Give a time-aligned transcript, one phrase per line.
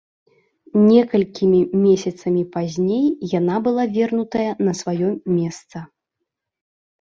[0.91, 3.05] Некалькімі месяцамі пазней
[3.39, 5.77] яна была вернутая на сваё месца.